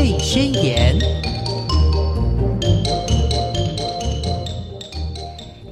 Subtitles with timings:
[0.00, 0.98] 泪宣言》。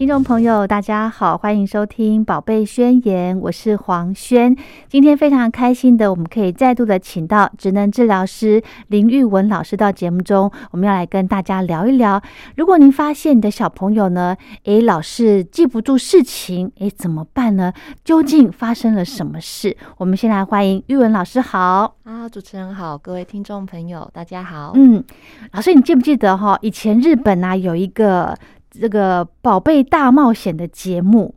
[0.08, 4.56] 众朋友，大家好，欢迎收听《宝贝宣言》，我是黄轩。
[4.88, 12.18] 今天非常开心的，我们可以再度的请到职能治疗师林玉文老师到节目中，我们要来跟大家聊一聊。
[12.56, 14.34] 如果您发现你的小朋友呢，
[14.64, 17.70] 诶，老是记不住事情，诶，怎么办呢？
[18.02, 19.76] 究竟发生了什么事？
[19.98, 24.72] 我们先来欢迎玉文老师，好啊，主持人好，各位听众朋友，大家好。
[24.74, 25.04] 嗯，
[25.52, 26.58] 老师，你记不记得哈？
[26.62, 28.34] 以前日本啊有一个。
[28.80, 31.34] 这个宝贝大冒险的节目，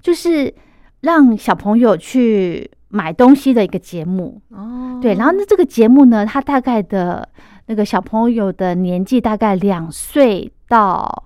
[0.00, 0.54] 就是
[1.00, 4.98] 让小朋友去买东西的一个节目哦。
[5.02, 7.28] 对，然后呢，这个节目呢，它大概的
[7.66, 11.24] 那个小朋友的年纪大概两岁到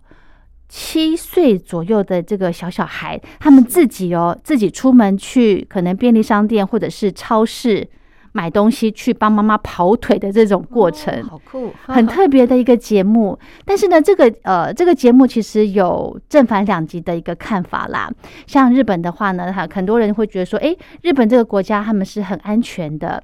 [0.69, 7.89] 七岁左右的这个小小孩，他们自己哦，自己出门去可能便利商店或者是超市。
[8.33, 13.39] 买东西去帮妈妈跑腿的这种过程，好酷， 很特别的一个节目。
[13.65, 18.11] 但是呢，这个呃，这个节目其实有正反两极的一个看法啦。
[18.47, 23.23] 像日本的话呢，哈，很多人会觉得说，哎，日本这个国家他们是很安全的，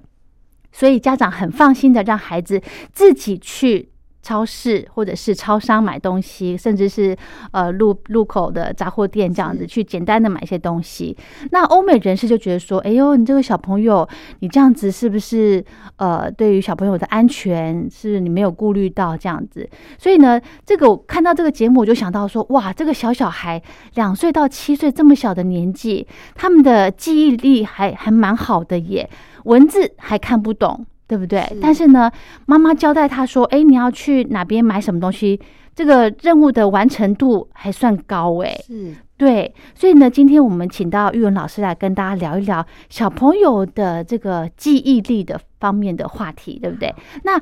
[0.73, 2.61] 所以家长很放心的让孩子
[2.93, 3.91] 自己去。
[4.25, 7.15] 超市或者是超商买东西，甚至是
[7.53, 11.15] 呃路路口的杂货店这样子去简单的买一些东西。
[11.51, 14.09] 那欧美人士就觉得说：“哎呦，你这个小朋友，
[14.41, 15.63] 你这样子是不是
[15.97, 19.69] 呃对于小朋友的安全是你没有顾虑到这样子？”
[20.01, 23.63] 所以呢，这个我看到这个节目，我就想到说：“哇，这个小小孩
[23.97, 29.11] 两岁到七岁这么小的年纪，他们的记忆力还还蛮好的耶，
[29.45, 31.45] 文字还看不懂。”对不对？
[31.61, 32.11] 但是呢，
[32.47, 35.39] 妈妈交代他说：“哎，你要去哪边买什么东西？
[35.75, 39.55] 这个任务的完成度还算高哎。”是，对。
[39.75, 46.95] 所以呢，今天我们请到玉文老师来跟大家聊一聊小朋友的这个记忆力的方面的话题，对不对？
[47.25, 47.41] 那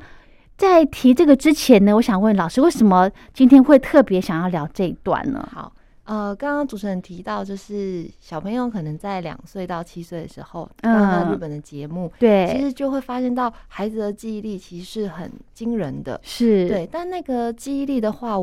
[0.57, 5.49] 在提这个之前呢，我想问老师，为什么今天会特别想要聊这一段呢？
[5.53, 5.73] 好。
[6.05, 16.67] 呃，刚刚主持人提到，就是小朋友可能在两岁到七岁的时候，看日本的节目，对，其实就会发现到孩子的记忆力其实是很惊人的，是。
[16.67, 16.89] 对。
[16.91, 18.37] 但那个记忆力的话，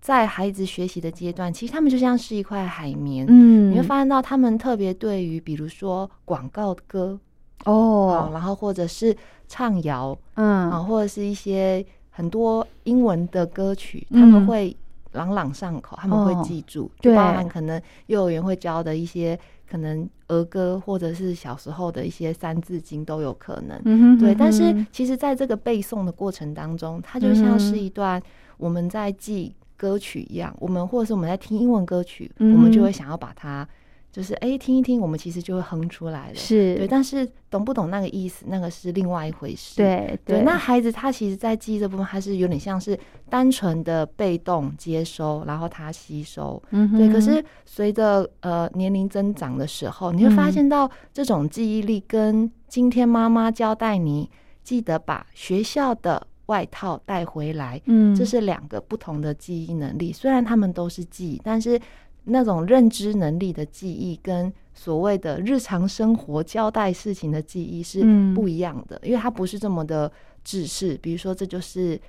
[0.00, 7.18] 在孩子学习的阶段，其实他们就像是一块海绵，嗯，你会发现到他们特别对于，比如说广告歌
[7.64, 9.14] 哦，然后或者是
[9.48, 14.76] 唱谣，嗯，啊，或者是一些很多英文的歌曲，他们会。
[15.18, 24.18] 朗朗上口，他们会记住，就包含可能幼儿园会教的一些可能儿歌，或者是小时候的一些三字经都有可能。
[24.18, 28.22] 对，但是其实在这个背诵的过程当中，它就像是一段
[28.56, 33.68] 我们在记歌曲一样，我们或者是我们在听英文歌曲，我们就会想要把它。
[34.18, 36.34] 就是哎，听一听，我们其实就会哼出来了。
[36.34, 39.76] 是对，但是懂不懂那个意思，那个是另外一回事。
[39.76, 42.98] 对对，那孩子他其实，在记忆这部分，他是有点像是
[43.30, 46.60] 单纯的被动接收，然后他吸收。
[46.70, 47.08] 嗯，对。
[47.12, 54.28] 可是随着呃年龄增长的时候，你会发现到这种记忆力跟今天妈妈交代你
[54.64, 60.12] 记得把学校的外套带回来，嗯，这是两个不同的记忆能力。
[60.12, 61.80] 虽然他们都是记，但是。
[62.28, 68.02] 那种认知能力的记忆跟所谓的日常生活交代事情的记忆是
[68.34, 70.10] 不一样的，因为它不是这么的
[70.44, 70.96] 制式。
[71.02, 72.00] 比如说，这就是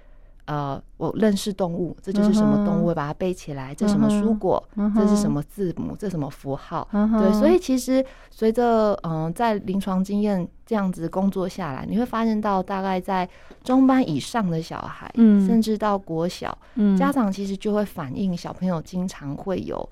[0.46, 3.74] 呃，我认识动物，这就是什么动物，把它背起来。
[3.74, 4.64] 这什么蔬果？
[4.96, 5.96] 这是什么字母？
[5.98, 6.88] 这什么符号？
[6.92, 13.28] 对，所以其实随着嗯，在临床经验这样子工作下来，你会发现到大概在
[13.64, 19.90] 中班以上的小孩，嗯，甚至到国小，嗯，家长其实就会反映小朋友经常会有。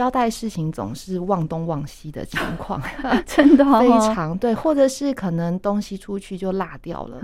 [0.00, 2.80] 交代事情总是忘东忘西的情况，
[3.26, 7.18] 真的非常对，或者是可能东西出去就落掉了，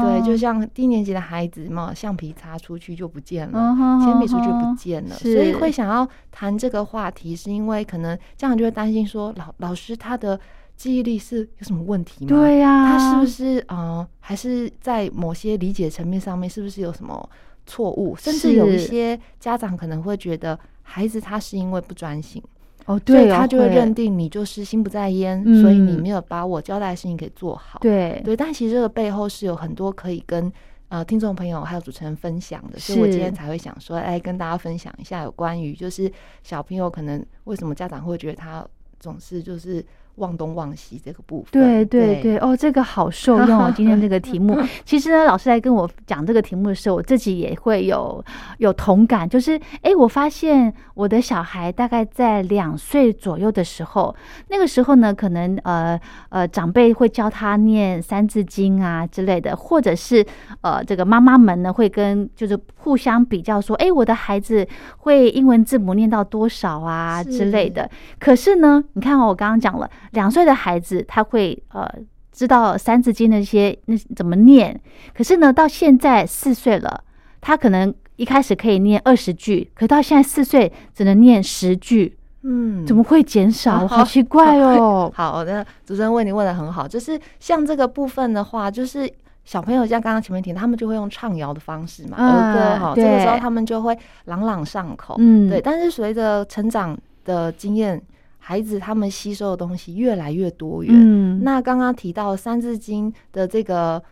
[0.00, 10.38] 对，就像低年级的孩子嘛，橡皮擦出去就不见了，铅笔出去不见了，所以会想要谈这个话题，是因为可能家长就会担心说，老老师他的
[10.76, 12.28] 记忆力是有什么问题吗？
[12.28, 17.28] 对呀，他是不是呃，还是在某些理解层面上面是不是有什么
[17.66, 18.14] 错误？
[18.14, 20.56] 甚至有一些家长可能会觉得。
[20.92, 22.42] 孩子他是因为不专心
[22.86, 27.78] 哦，对，他就会认定你就是心不在焉，所以你没有把我交代的事情给做好。
[27.80, 28.20] 对。
[28.24, 30.52] 对，但其实这个背后是有很多可以跟
[30.88, 36.10] 呃听众朋友还有主持人分享的，所以我今天才会想说，哎，跟大家分享一下有关于就是
[36.42, 38.66] 小朋友可能为什么家长会觉得他
[38.98, 39.84] 总是就是
[40.20, 41.50] 忘东忘西这个部分。
[41.50, 43.72] 对对对，哦，这个好受 用哦。
[43.74, 48.22] 今天这个题目， 其实呢，老师在跟我讲这个题目的时候，我自己也会有
[48.58, 54.14] 有同感，就是哎，我发现我的小孩大概在两岁左右的时候，
[54.48, 60.24] 那个时候呢，可能呃呃长辈会教他念三字经啊之类的，或者是
[60.60, 64.66] 呃这个妈妈们呢会跟就是互相比较说，哎，我的孩子
[64.98, 67.90] 会英文字母念到多少啊之类的。
[68.18, 69.88] 可是呢，你看哦，我刚刚讲了。
[70.10, 71.88] 两岁的孩子他会呃
[72.32, 74.80] 知道《三字经》的一些那怎么念，
[75.14, 77.02] 可是呢，到现在四岁了，
[77.40, 83.86] 他可能一开始可以念二十句，可到现在四岁只能念十句，嗯，怎么会减少？
[83.86, 85.10] 好奇怪哦。
[85.14, 89.10] 好的，主持人问你问的很好，就是像这个部分的话，就是
[89.44, 95.60] 小朋友像刚刚前面提，他们就会用唱谣的方式嘛，儿歌哈，这个时候他们就会朗朗上口，嗯，对。
[95.60, 98.00] 但是随着成长的经验。
[98.50, 100.92] 孩子他们吸收的东西越来越多元。
[100.92, 104.02] 嗯，那刚刚提到《三字经》的这个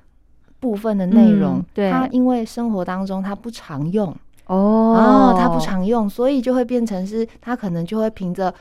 [0.60, 4.14] 部分的内容，对，他因为生活当中他不常用
[4.46, 8.54] 哦，他不常用，所以就会变成是他可能就会凭着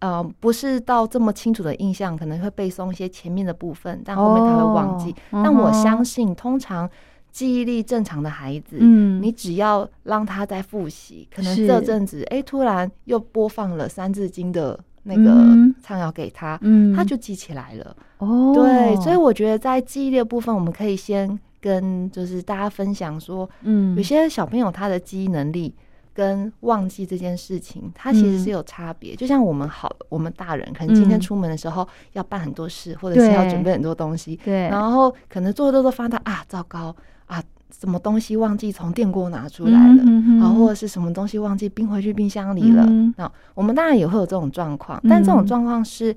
[0.00, 5.14] 呃不是到这么清楚的印象，可能会背诵一些前面的部分，但后面他会忘记。
[5.30, 6.90] 但我相信，通常
[7.30, 14.76] 记忆力正常的孩子，嗯，你只要让他在复习，可能这阵子哎突然又播放了《三字经》的。
[15.04, 16.58] 那个唱谣给他，
[16.94, 17.96] 他就记起来了。
[18.18, 25.74] 哦，对，所以我觉得在记忆力的部分，我们可以先跟就是大家分享说，嗯，有些小朋友他的记忆能力
[26.14, 29.16] 跟忘记这件事情，他其实是有差别。
[29.16, 36.94] 就像我们好，我们大人可能今天出门的时候要办很多事，或者是要准备很多东西，对，然后可能做做做发现啊，糟糕
[37.26, 37.42] 啊。
[37.78, 40.04] 什么东西忘记从电锅拿出来了，
[40.42, 42.86] 啊，或者是什么东西忘记冰回去冰箱里了？
[43.16, 46.14] 那我们当然也会有这种状况，但这种状况是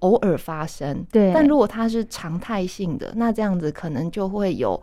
[0.00, 1.04] 偶尔发生。
[1.10, 4.80] 对，但如果它是常态性的，那这样子可能就会有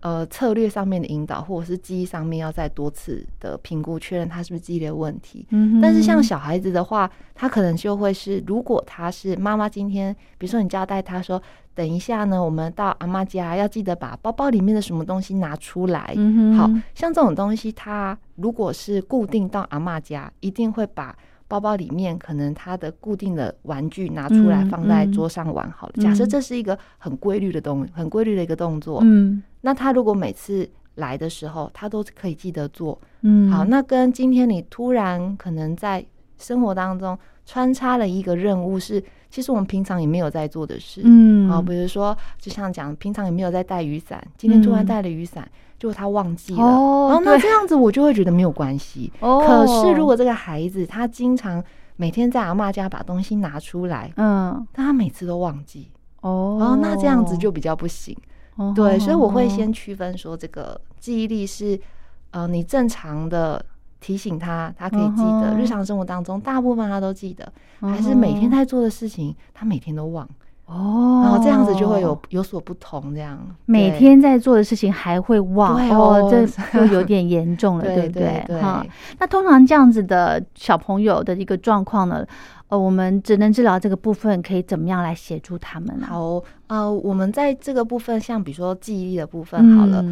[0.00, 5.46] 呃策略上面的引导，或者是记忆上面要再多次的评估确认他是不是记忆的问题。
[5.50, 11.40] 嗯，但是像小孩子的话，他可能就会是，如果他是妈妈今天，比如说你交代他说。
[11.74, 16.12] 等一下呢，我们到阿妈家要记得把包包里面的什么东西拿出来。
[16.56, 21.16] 好像这种东西，他如果是固定到阿妈家，一定会把
[21.48, 25.68] 包包里面可能他的固定的玩具拿出来放在桌上玩。
[25.72, 29.00] 好了，假设这是一个很规律的动，很规律的一个动作。
[29.02, 33.00] 嗯，那他如果每次来的时候，他都可以记得做。
[33.22, 36.04] 嗯，好，那跟今天你突然可能在
[36.36, 39.02] 生活当中穿插了一个任务是。
[39.30, 45.46] 其实我们平常也没有在做的事，嗯，啊，比如说，就像讲，平常也没有在带雨伞，今天突然带了雨伞，
[45.78, 49.12] 就他忘记了，哦，那这样子我就会觉得没有关系。
[49.20, 51.62] 哦，可是如果这个孩子他经常
[51.96, 55.90] 每天在阿妈家把东西拿出来，嗯，但他每次都忘记，
[56.20, 58.16] 哦，那这样子就比较不行。
[58.74, 61.78] 对，所以我会先区分说，这个记忆力是，
[62.32, 63.64] 呃，你正常的。
[64.00, 70.24] 提醒他，他可以记得日常生活当中大部分他都记得，还是每天在做的事情，他每天都忘
[70.68, 73.14] 哦，然后这样子就会有有所不同。
[73.14, 78.44] 这样每天在做的事情还会忘哦，这就有点严重了， 对不对？
[78.60, 78.84] 哈，
[79.18, 82.24] 那通常这样子的小朋友的一个状况呢，
[82.68, 86.06] 呃，我们职能治疗这个部分可以怎么样来协助他们呢？
[86.08, 90.04] 好，呃，我们在这个部分，像比如说记忆力的部分，好了，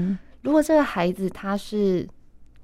[0.43, 2.09] 如果这个孩子他是。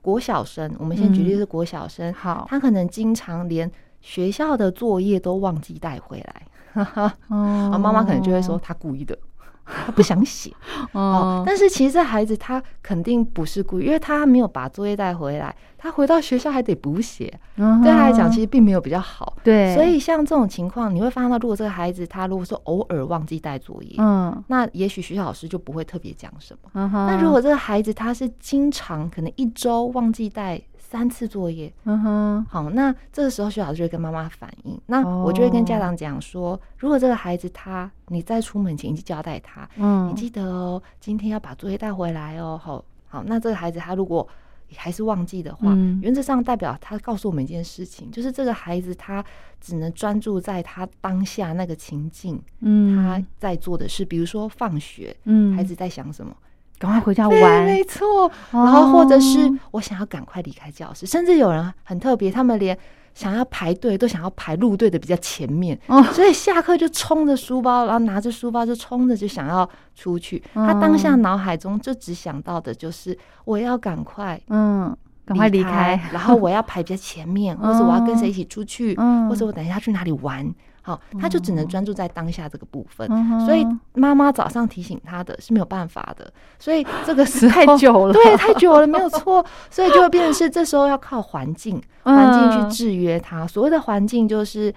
[0.04, 6.42] 国小生，我们先举例是国小生，好，他可能经常连学校的作业都忘记带回来，
[7.28, 9.16] 哦，妈妈可能就会说他故意的。
[9.64, 10.52] 他不想写
[10.90, 19.36] 哦，但是其实这孩子他肯定不是故意，因为他没有把作业带回来，他回到学校还得补写，对他来讲其实并没有比较好。
[19.44, 26.90] 对，所以像这种情况，你会发现到，如果这个孩子他如果说偶尔忘记带作业，嗯，那也许学校老师就不会特别讲什么。
[27.06, 30.60] 那如果这个孩子他是经常可能一周忘记带。
[30.92, 44.28] 三次作业，嗯哼，好，那这个时候学校就会跟妈妈反映，那我就会跟家长讲说，如果这个孩子他你在出门前就交代他，嗯，你记得哦，今天要把作业带回来哦，好，好，那这个孩子他如果
[44.76, 49.24] 还是忘记的话，原则上代表他告诉我们一件事情，就是这个孩子他
[49.62, 56.36] 只能专注在他当下那个情境，嗯，他在做的事，比如说放学，嗯，孩子在想什么。
[56.82, 58.28] 赶快回家玩，没错。
[58.50, 62.76] 然后或者是我想要赶快离开教室，甚至有人很特别，他们连
[63.14, 65.78] 想要排队都想要排入队的比较前面，
[66.12, 70.42] 所以下课就冲着书包，然后拿着书包就冲着就想要出去。
[70.54, 78.96] 他当下脑海中就只想到的就是我要赶快，嗯，赶快离开，然后我要排在前面， 或者我要跟谁一起出去，
[79.28, 80.52] 或者我等一下去哪里玩。
[80.82, 83.08] 好，他就只能专注在当下这个部分，
[83.46, 93.46] 所以妈妈早上提醒他的是没有办法的，所以这个时太久了，对，太久了，没有错，所以就会变成是这时候要靠环境， 环境去制约他。
[93.46, 94.74] 所谓的环境就是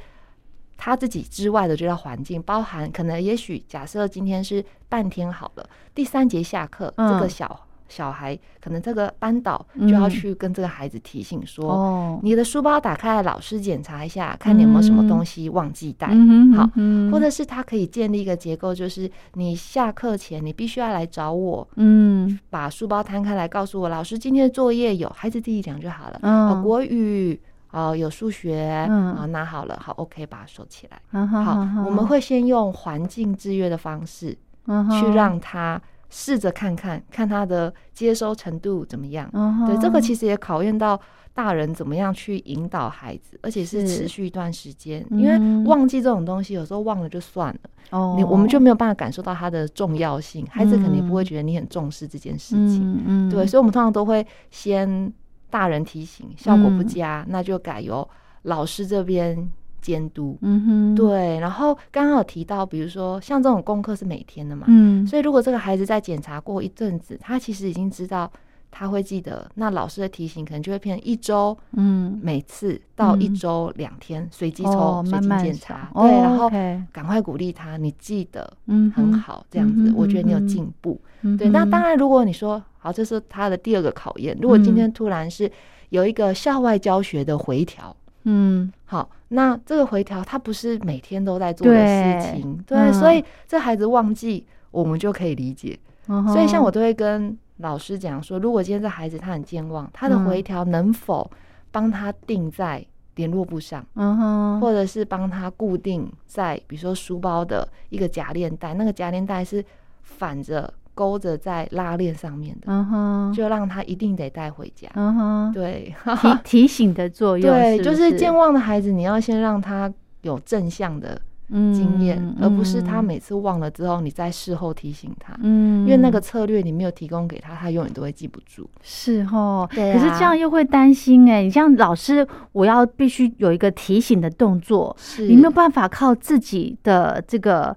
[0.78, 7.65] 他自己之外的，这叫环境，包含可能也许假设今天是半天好了，第三节下课，这个小。
[7.88, 16.08] 小孩可能这个班导就要去跟这个孩子提醒说：“你的书包打开，老师检查一下，看你有没有什么东西忘记带。”
[16.56, 16.70] 好，
[17.12, 26.20] 或者是他可以建立一个结构，就是你下课前你必须要来找我，嗯，把书包摊开来，告诉我老师今天的作业有，孩子自己讲就好了。
[26.24, 27.40] 嗯，国语
[27.72, 31.00] 哦，有数学，啊，拿好了，好，OK，把它收起来。
[31.28, 35.80] 好，我们会先用环境制约的方式去让他。
[36.18, 39.30] 试着看看看他的接收程度怎么样？
[39.68, 40.98] 对，这个其实也考验到
[41.34, 45.06] 大人怎么样去引导孩子，而且是持续一段时间。
[45.12, 53.04] 因为忘记这种东西，有时候忘了就算了，哦，你我们就没有办法感受到它的重要性，孩子肯定不会觉得你很重视这件事情。
[53.06, 55.12] 嗯，对，所以我们通常都会先
[55.50, 58.08] 大人提醒，效果不佳，那就改由
[58.44, 59.52] 老师这边。
[59.86, 61.40] 监督，嗯哼，对。
[61.40, 68.32] 然后刚刚有提到，比如说像这种功课是每天的嘛，嗯，所以如果这个孩子在检查过一阵子，他其实已经知道
[68.72, 76.50] 他会记得，那老师的提醒可能就会变成一周，嗯，每次到一周两天随机抽，随机检查，对，然后
[76.92, 81.00] 赶快鼓励他，你记得，嗯，很好，这样子，我觉得你有进步，
[81.38, 81.50] 对。
[81.50, 84.36] 那当然，如果你说好，这是他的第二个考验。
[84.42, 85.52] 如果今天突然是
[85.90, 87.96] 有一个校外教学的回调。
[88.26, 95.80] 嗯，好，那这个回调他不是每天都在做的事情，对，所以这孩子忘记，我们就可以理解。
[96.08, 101.30] 所以像我都会跟老师讲说，如果今天这孩子他很健忘，他的回调能否
[101.72, 109.64] 帮他定在联络簿上，嗯，或者是帮他固定在比如说书包的一个夹链带，那个夹链带是
[110.02, 110.74] 反着。
[110.96, 135.28] 勾着在拉链上面的，嗯哼，就让他一定得带回家，嗯哼，对，提 提醒的作用，对，就是健忘的孩子，你要先让他有正向的经验，而不是他每次忘了之后，你在事后提醒他，嗯，因为那个策略你没有提供给他，他永远都会记不住，是哦，对，可是这样又会担心哎，你像老师，我要必须有一个提醒的动作，是。
[135.28, 137.76] 你没有办法靠自己的这个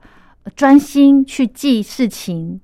[0.55, 2.61] 专心去记事情。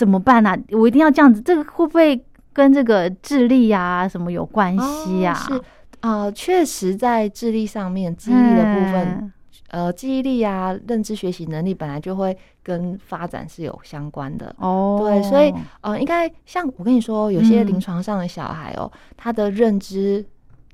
[0.00, 0.56] 怎么办呢？
[0.70, 2.18] 我一定要这样子，这个会不会
[2.54, 5.34] 跟这个智力呀什么有关系呀？
[5.34, 5.60] 是
[6.00, 9.30] 啊，确实在智力上面，记忆力的部分，
[9.68, 14.96] 呃，记忆力啊，认知学习能力本来就会跟发展是有相关的哦。
[15.02, 15.52] 对，所以
[15.82, 20.24] 呃，应该像我跟你说，有些临床上的小孩哦，他的认知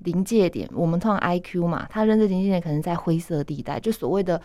[0.04, 4.40] 临界点，我们通常 I Q 嘛，他认知临界点可能在灰色地带，就所谓的。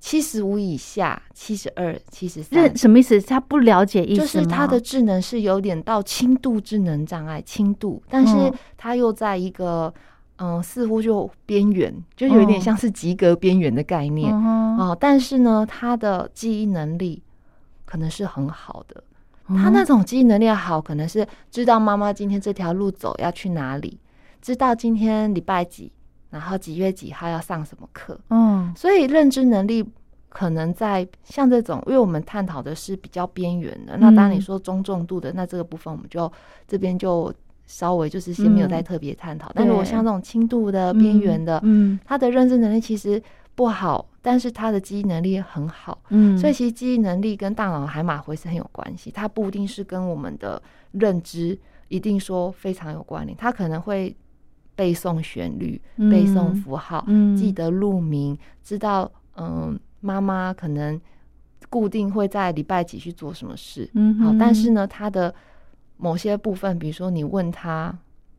[0.00, 3.20] 七十五以下，七十二、七十三，什么意思？
[3.20, 9.92] 他不了解意思就是他的智能是有点到轻度智能障碍，轻度，但是他又在一个
[10.38, 14.96] 嗯，似乎就边缘，就有点像是及格边缘的概念哦。
[14.98, 17.22] 但是呢，他的记忆能力
[17.84, 19.04] 可能是很好的，
[19.48, 24.00] 他那种记忆能力好，可能是知道妈妈今天这条路走要去哪里，
[24.40, 25.92] 知道今天礼拜几。
[26.30, 28.18] 然后几月几号要上什么课？
[28.30, 29.84] 嗯，所以认知能力
[30.28, 33.96] 可能在像这种，因为我们探讨的是比较边缘的。
[33.98, 36.30] 那当你说中重度的，那这个部分我们就
[36.68, 37.34] 这边就
[37.66, 39.50] 稍微就是先没有再特别探讨。
[39.54, 43.20] 但如果像这种轻度的边缘的，嗯，他的认知能力其实
[43.56, 46.00] 不好，但是他的记忆能力很好。
[46.10, 49.10] 嗯，所以其实记忆能力跟大脑海马回是很有关系。
[49.10, 51.58] 它不一定是跟我们的认知
[51.88, 54.14] 一定说非常有关联，它可能会。
[54.80, 55.78] 背诵旋律，
[56.10, 57.04] 背诵符号，
[57.36, 60.98] 记得路名，知道嗯，妈妈可能
[61.68, 65.34] 固定会在礼拜几去做什么事，嗯，好，但是呢，他的
[65.98, 67.94] 某些部分，比如说你问他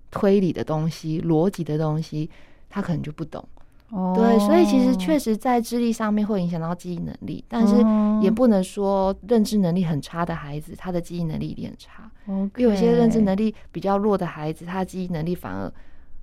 [0.09, 2.27] 推理的东西、逻辑的东西，
[2.67, 3.47] 他可能就不懂。
[3.91, 7.75] 哦，对，所以其实确实在智力上面会影响到记忆能力，但是
[8.19, 12.09] 也不能说认知能力很差的孩子，他的记忆能力一定很差。
[12.25, 15.71] 哦，有些认知能力比较弱的孩子，他的记忆能力反而。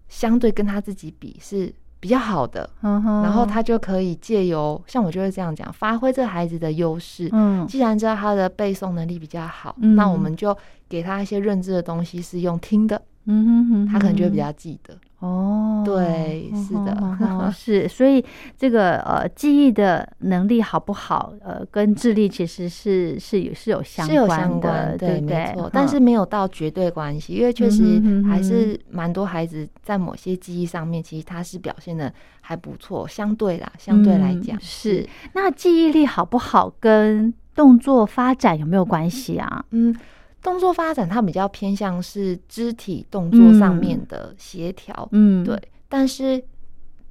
[0.08, 7.28] 相对跟他自己比是比较好的，然后他就可以借由像我就会这样讲，发挥这孩子的优势。
[7.32, 10.56] 嗯，既然知道他的背诵能力比较好，那我们就
[10.88, 13.00] 给他一些认知的东西是用听的。
[13.30, 14.96] 嗯哼哼，他可能就会比较记得。
[15.18, 16.96] 哦，对，是的，
[17.52, 18.24] 是，所以
[18.56, 35.04] 这个呃记忆的能力好不好，呃，跟智力其实是是有是有相关的，对，没错，但是没有到绝对关系，因为确实还是蛮多孩子在某些记忆上面，其实他是表现的还不错，相对啦，相对来讲是。
[35.34, 39.64] 那记忆力好不好跟动作发展有没有关系啊？
[39.70, 39.94] 嗯。
[40.42, 45.60] 动作发展，它比较偏向是肢体动作上面的协调，嗯，对。
[45.88, 46.42] 但是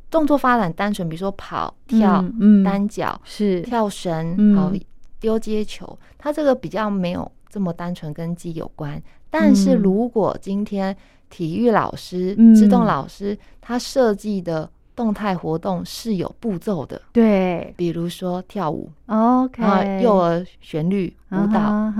[0.10, 2.24] 动作发展单纯，比如说跑、跳、
[2.63, 4.72] 单脚是跳绳，好
[5.19, 9.01] 丢接球，它这个比较没有这么单纯跟肌有关。
[9.29, 10.96] 但是如果今天
[11.29, 14.69] 体育老师、自动老师他设计的。
[14.98, 21.94] 动态活动是有步骤的，对，比如说跳舞，OK，幼儿旋律舞蹈，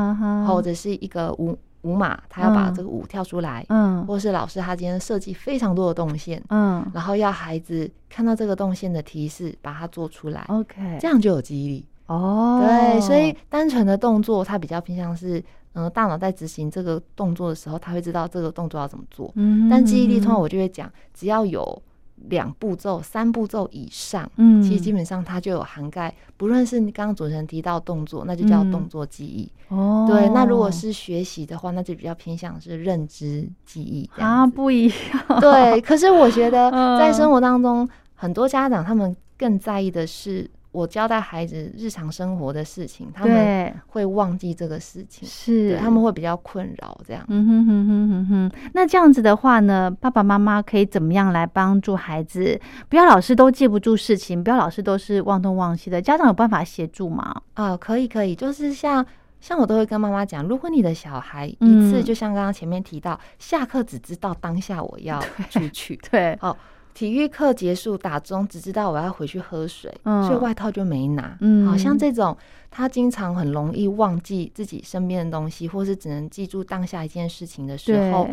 [0.48, 12.63] 或者是一个舞舞马，他要把这个舞跳出来，嗯，或是老师他今天设计非常多的动线，嗯，然后要孩子看到这个动线的提示，把它做出来，OK，这样就有记忆力哦。
[12.66, 15.42] 对，所以单纯的动作，它比较偏向是，
[15.74, 21.80] 嗯，大脑在执行这个动作的时候，他会知道这个动作要怎么做，嗯，但记忆力通常我就会讲，只要有。
[22.29, 29.50] 两步骤、三步骤以上，嗯，其实基本上它就有涵盖，不论是你刚刚主持人提到动作，那就叫动作记忆。
[29.69, 34.09] 哦，对，那如果是学习的话，那就比较偏向是认知记忆。
[34.17, 35.39] 啊，不一样。
[35.39, 40.50] 对，可是我觉得 在生活当中，很多家长他们更在意的是。
[40.71, 47.00] 我交代孩子日常生活的事情，他们会忘记这个事情，是他们会比较困扰。
[47.07, 48.69] 这样，嗯哼哼哼哼哼。
[48.74, 52.59] 那这样子的话呢，爸爸妈妈可以怎么样来帮助孩子？
[52.89, 56.01] 不要老是都记不住事情，不要老是都是忘东忘西的。
[56.01, 57.41] 家长有办法协助吗？
[57.55, 59.03] 啊，可以可以，就是像
[59.39, 65.19] 像我都会跟妈妈讲，如果你的小孩一次就像刚刚前面提到，下课只知道当下我要
[65.50, 66.55] 出去，对，好。
[66.98, 71.38] 体育课结束打钟，只知道我要回去喝水，所以外套就没拿。
[71.42, 72.36] 嗯，好像这种
[72.72, 78.27] 他经常很容易忘记自己身边的东西，或是只能记住当下一件事情的时候，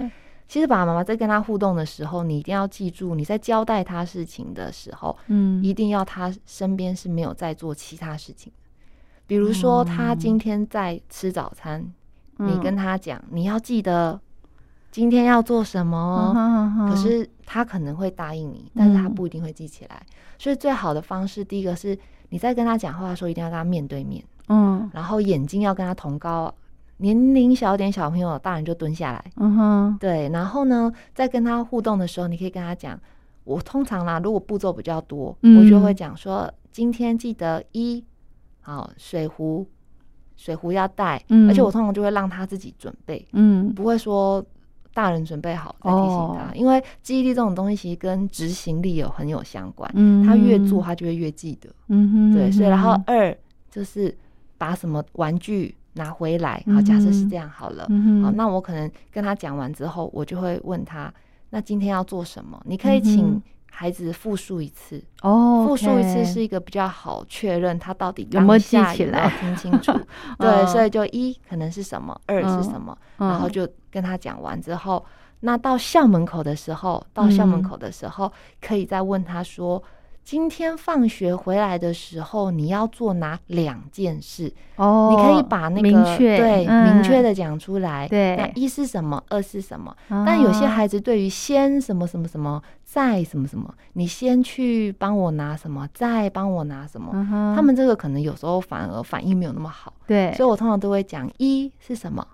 [0.49, 8.51] 其实爸爸妈妈在跟他互动的时候，你一定要记住，你在交代他事情的时候，嗯，一定要他身边是没有在做其他事情。
[9.27, 11.93] 比如说，他今天在吃早餐，
[12.39, 14.19] 你跟他讲，你要记得。
[14.95, 16.33] 今天要做什么？
[16.89, 20.01] 可是他可能会答应你，但是他不一定会记起来。
[20.39, 21.99] 所以最好的方式，第一个是
[22.29, 26.55] 你在跟他讲话的时候，一定要跟他面对面，嗯，然后眼睛要跟他同高，
[26.99, 30.29] 年龄小点小朋友，大人就蹲下来，嗯哼，对。
[30.29, 32.97] 然后呢，在跟他互动的时候，你可以跟他讲，
[33.43, 38.05] 我通常啦，如果步骤比较多，我就会讲说，今天记得一，
[38.61, 39.67] 好，水壶，
[40.37, 44.41] 水壶要带，而且我通常就会让他自己准备，嗯，不会说。
[44.95, 49.91] 大人准备好再提醒他，因为记忆力这种东西其实跟执行力有很有相关。
[49.95, 51.69] 嗯，他越做他就会越记得。
[51.89, 53.37] 嗯哼，对，所以然后二
[53.69, 54.17] 就是
[54.57, 56.63] 把什么玩具拿回来。
[56.73, 57.87] 好，假设是这样好了。
[57.91, 61.13] 嗯好，那我可能跟他讲完之后，我就会问他，
[61.51, 62.61] 那今天要做什么？
[62.65, 63.43] 你可以请
[63.77, 65.03] 孩子复述一次。
[65.23, 69.93] 哦，复述一次是一个比较好确认他到底有没有记起来，听清楚。
[70.39, 73.69] 对，所以就一可能是什么，二是什么，然后就。
[73.95, 75.07] 跟他讲完之后，
[75.39, 79.81] 那到校门口的时候，到校门口的时候，可以再问他说
[80.25, 85.83] ：“今天放学回来的时候，你要做哪两件事？”哦，你可以把那个
[86.17, 88.09] 对明确的讲出来。
[88.09, 89.95] 对，那一是什么，二是什么？
[90.09, 97.13] 但有些孩子对于先什么什么什么，再什么什么，你先去帮我拿什么，再帮我拿什么，
[97.55, 99.93] 他们这个可能有时候反而反应没有那么好。
[100.07, 102.27] 对，所以我通常都会讲一是什么。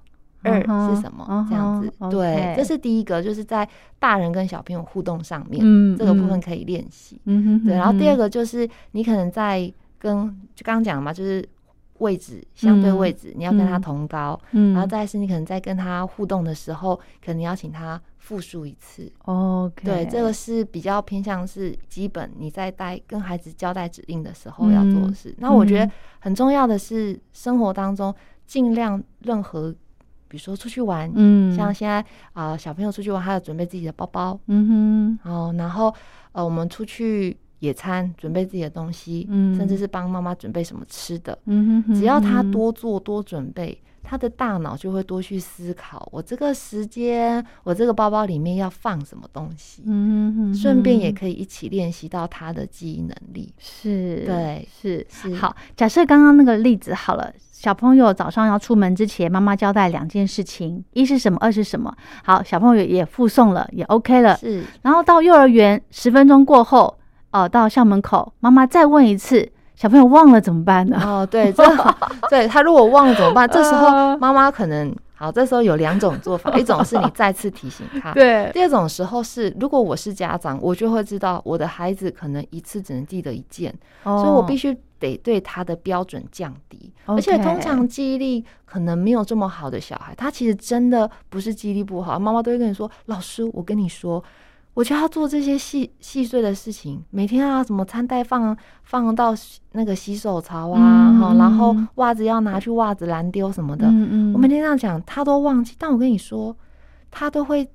[0.42, 1.46] 二是什么？
[1.48, 5.60] 这样子，对，这是第一个，就是在大人跟小朋友互动上面，
[5.96, 7.20] 这个部分可以练习。
[7.24, 11.46] 嗯对，然后第二个就是你可能在跟就刚刚讲嘛，就是
[11.98, 14.40] 位置相对位置，你要跟他同高。
[14.52, 19.12] 嗯，然后再是你可能在跟他互动的时候，可能要请他复述一次。
[19.24, 25.34] OK，对，这个是比较偏向是基本你在带跟孩子交代指令的时候要做的事。
[25.36, 28.14] 那我觉得很重要的是生活当中
[28.46, 29.74] 尽量任何。
[30.30, 35.92] 比如说出去玩，嗯，像现在啊，小朋友出去玩，他要准备自己的包包，嗯哼，哦，然后
[36.30, 55.34] 呃，我们出去野餐，准备自己的东西，嗯，甚至是帮妈妈准备什么吃的，嗯哼，只要他多做多准备，他的大脑就会多去思考，我这个时间，我这个包包里面要放什么东西，嗯哼，顺便也可以一起练习到他的记忆能力，是，对，是是。
[55.34, 57.32] 好，假设刚刚那个例子好了。
[57.52, 61.94] 小朋友早上要出门之前，妈妈交代两件事情，一是什么，二是什么。
[62.24, 64.34] 好，小朋友也附送了，也 OK 了。
[64.38, 66.96] 是，然后到幼儿园十分钟过后，
[67.32, 69.46] 哦，到校门口，妈妈再问一次，
[69.80, 71.00] 小朋友忘了怎么办呢？
[71.02, 71.64] 哦，对，这
[72.28, 73.48] 对他如果忘了怎么办？
[73.48, 74.94] 这时候妈妈可能。
[75.14, 83.70] 好，这时候有两种做法，一种是你再次提醒他，对；第二种时候是，如果我是家长，我就会知道我的孩子可能一次只能记得一件，
[84.02, 86.90] 所以我必须得对他的标准降低。
[87.04, 94.24] 而且通常记忆力可能没有这么好的小孩，他其实真的不是记忆力不好，妈妈都会跟你说：“老师，我跟你说。”
[94.74, 99.34] 我就要做这些细细碎的事情，每天啊，什么餐袋放放到
[99.72, 103.86] 那个洗手槽啊，好，然后袜子要拿去袜子篮丢什么的。
[104.32, 105.74] 我每天这样讲，他都忘记。
[105.76, 106.56] 但我跟你说，
[107.10, 107.68] 他都会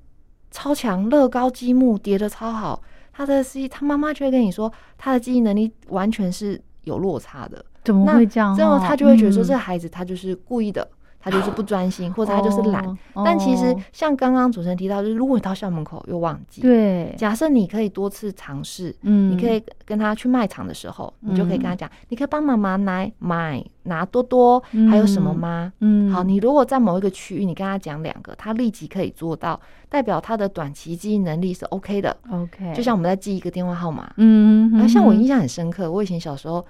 [0.50, 2.82] 超强，乐高积木叠的超好。
[3.12, 7.64] 他的记，他妈妈就会跟你说，他的记忆能力完全是有落差的。
[7.84, 8.56] 怎么会这样？
[8.56, 10.86] 这样他就会觉得说，这孩子他就是故意的。
[11.26, 12.96] 他就是不专心，或者他就是懒。
[13.24, 25.72] 但其实像刚刚主持人提到，就是如果你到校门口又忘记，对，假设你可以多次尝试，嗯，你可以跟他去卖场的时候，你就可以跟他讲，你可以帮妈妈来买拿多多，还有什么吗？
[25.80, 32.16] 嗯，好，你如果在某一个区域，你跟他讲两个，他立即可以做到，代表他的短期记忆能力是 OK 的。
[32.30, 36.64] OK，就像我们在记一个电话号码，嗯，像我印象很深刻，我以前小时候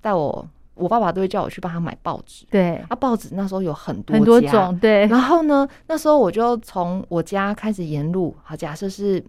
[0.00, 0.48] 带我。
[0.74, 5.06] 我爸爸都会叫我去帮他买报纸，对，啊，报纸那时候有很多很多种，对。
[5.06, 9.22] 然后呢，那时候我就从我家开始沿路，好，假设是，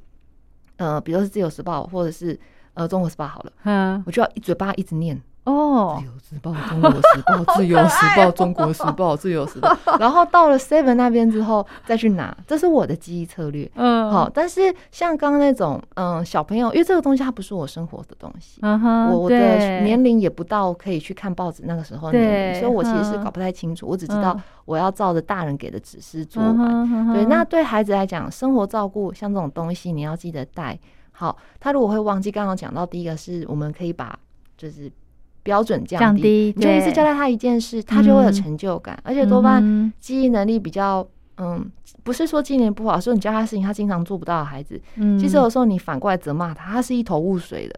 [0.77, 2.39] 呃，比如说是自由时报或者是
[2.73, 5.21] 呃中国时报好了，嗯，我就要一嘴巴一直念。
[5.45, 13.69] 哦，自由时报、中国时报、 自由时报、中国时报、自由时报，然后到了 Seven 那边之后再去拿，这是我的记忆策略。
[13.75, 27.13] 嗯，好，但是像刚刚那种，嗯，小朋友，因为这个东西它不是我生活的东西，嗯哼，我的年龄也不到可以去看报纸那个时候年龄，所以我其实是搞不太清楚，我只知道我要照着大人给的指示做完。
[27.13, 30.79] 对，那对孩子来讲，生活照顾像这种东西，你要记得带
[31.11, 31.37] 好。
[31.59, 34.17] 他如果会忘记，刚刚讲到第一个是我们可以把
[34.57, 34.89] 就是。
[35.43, 41.05] 标准降低，你就一次交代他一件事，他就会有成就感，而且多半记忆能力比较，
[41.37, 41.69] 嗯，
[42.01, 47.75] 不是说记忆力不好，说你教他事情他经常做不到的孩子，嗯，其实有时候你反过来责骂他，他是一头雾水的，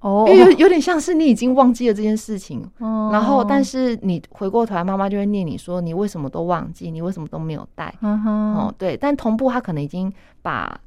[0.00, 10.80] 哦，因为有有点像是你已经忘记了这件事情，哦，然后但是你回过头来，妈妈就会念你说你为什么都忘记，你为什么都没有带，嗯哼，哦，对，但同步他可能已经把。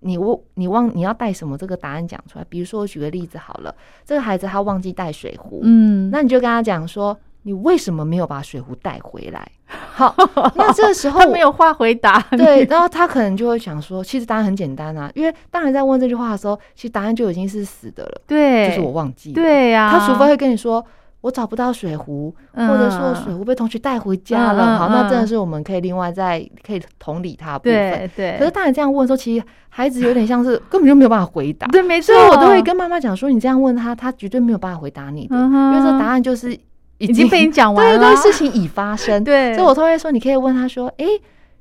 [0.00, 1.56] 你忘你忘你要带什么？
[1.58, 2.44] 这个答案讲出来。
[2.48, 9.46] 比如说，我举个例子好了，这个孩子他忘记带水壶，嗯，那你就跟他讲说，你为什么没有把水壶带回来？
[9.66, 10.14] 好，
[10.54, 20.84] 那这个时候他没有话回答， 对，然后他可能就会想说，其实答案很简单啊，因为当然在问这句话的时候，其实答案就已经是死的了，对，就是我忘记了，对呀，他除非会跟你说。
[21.20, 24.78] 我找不到水壶，或者说水壶被同学带回家了。
[24.78, 28.10] 好，那真的是我们可以另外再可以同理他部分。
[28.14, 31.66] 对，可是大人这样问的时候，其实孩子有点像是根本就没有办法回答。
[31.72, 32.14] 对，没错。
[32.14, 36.56] 所以我都会跟妈妈讲说，你这样问他，他绝对没有办法回答你的，因为这答案就是
[36.98, 39.22] 已经被你讲完了，事情已发生。
[39.24, 41.06] 对，所以我都会说，你可以问他说，哎。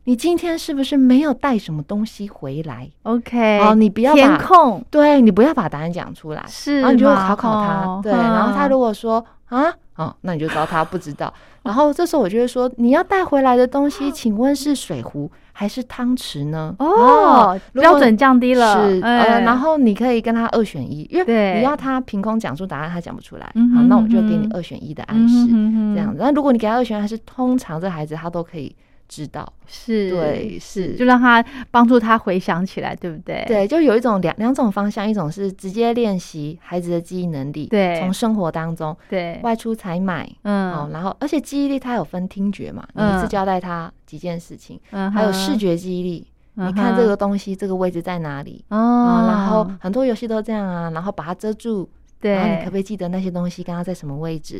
[0.03, 11.33] 你今天是不是没有带什么东西回来？OK，哦，你不要填空，对你不要把答案讲出来，是，然后你就考考他，对，然后他如果说啊，哦，那你就知道他不知道。
[11.63, 16.73] 然后这时候我就会说，你要带回来的东西，请问是水壶还是汤匙呢？
[16.79, 25.47] 哦，标准降低了，是，呃，然后你可以跟他二选一，因为你要他凭空讲出答案，他讲不出来，好，那我就给你二选一的暗示，
[25.93, 26.17] 这样子。
[26.19, 28.75] 那如果你给他二选一，还是通常这孩子他都可以。
[29.07, 29.51] 知道。
[29.65, 33.43] 是对是，就让他帮助他回想起来，对不对？
[33.47, 51.89] 对，就有一种两两种方向，一种是直接练习孩子的记忆能力，对，从生活当中，对，外出采买，嗯，哦，然后而且记忆力它有分听觉嘛，你一次交代他几件事情，嗯，还有视觉记忆力，你看这个东西这个位置在哪里，哦，然后很多游戏都这样啊，然后把它遮住。
[52.21, 54.59] 然后你可不可以记得那些东西刚刚在什么位置？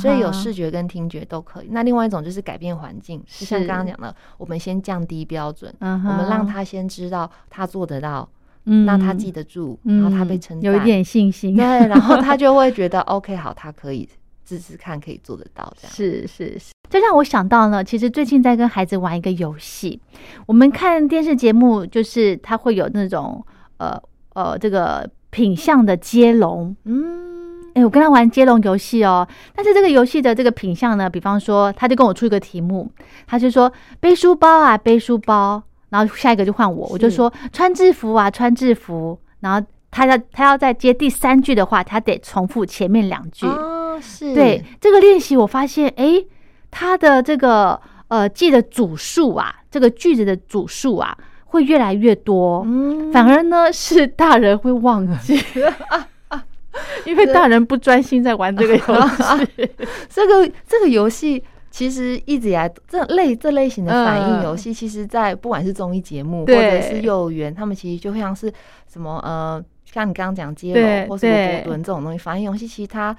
[0.00, 1.68] 所以有视觉跟听觉都可以。
[1.70, 8.26] 那另外一种就是改变环境，就像刚刚讲的，我们先降低标准，我们让他先知道他做得到，
[8.64, 14.08] 那他记得住，然后他被称赞，有一点信心，对，然后他就会觉得 OK，好，他可以
[14.48, 15.70] 试试看，可以做得到。
[15.78, 20.00] 这样是是是，这让我想到呢，其实最近在跟孩子玩一个游戏，
[20.46, 23.44] 我们看电视节目，就是他会有那种
[23.76, 24.00] 呃
[24.32, 25.06] 呃这个。
[25.36, 29.28] 品相的接龙，嗯，哎，我跟他玩接龙游戏哦。
[29.54, 32.90] 但是这个游戏的这个品相呢，比方说，他就跟我出一个题目，
[33.26, 33.70] 他就说
[34.00, 35.62] 背书包啊，背书包。
[35.90, 39.18] 然后下一个就换我，我就说穿制服啊，穿制服。
[39.40, 43.46] 然后他要他要再接第三句的话，他得重复前面两句。
[43.46, 46.24] 哦，是对这个练习，我发现，哎，
[46.70, 51.14] 他的这个呃记的组数啊，这个句子的组数啊，
[51.46, 52.62] 会越来越多。
[52.66, 55.36] 嗯，反而呢是大人会忘记，
[57.04, 59.68] 因为大人不专心在玩这个游戏。
[60.08, 68.52] 这个这个游戏其实一直以来这类这类型的反应游戏，其实，在不管是综艺节目或者是幼儿园，他们其实就像是
[68.92, 73.16] 什么呃，像你刚刚讲接龙或是波墩这种东西，反应游戏其实它。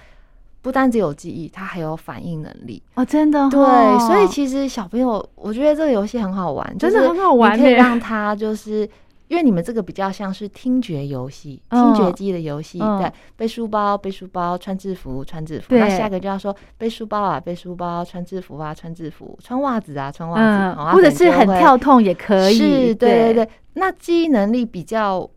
[0.62, 2.82] 不单只有记忆，他还有反应能力。
[2.96, 3.60] 哦，真的对，
[4.08, 8.90] 所以其实小朋友，我觉得这个游戏很好玩，真的很好玩，可以让他就是
[9.28, 20.38] 因为你们这个比较像是听觉游戏、听觉记忆的游戏，对，背书包、背书包，穿制服、穿制服，那下一个就要说背书包啊，背书包，穿制服啊，穿制服，穿袜子啊，穿袜
[20.74, 23.46] 子，或者是很跳痛也可以，是，对对。
[23.46, 25.30] 对，那记忆能力比较。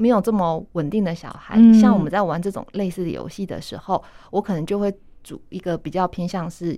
[0.00, 4.90] 没有这么稳定的小孩，像我们在玩这种类似的游戏的时候，我可能就会
[5.22, 6.74] 组一个比较偏向是